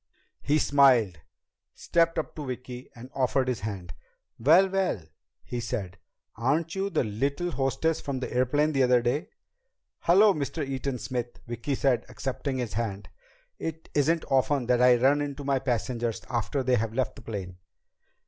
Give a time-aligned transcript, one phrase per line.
[0.41, 1.19] He smiled,
[1.75, 3.93] stepped up to Vicki, and offered his hand.
[4.39, 5.03] "Well, well,"
[5.43, 5.99] he said,
[6.35, 9.29] "aren't you the little hostess from the airplane the other day?"
[9.99, 10.67] "Hello, Mr.
[10.67, 13.09] Eaton Smith," Vicki said, accepting his hand.
[13.59, 17.59] "It isn't often that I run into my passengers after they have left the plane."